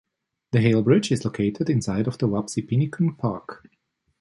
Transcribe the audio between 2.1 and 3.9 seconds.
the Wapsipinicon Park.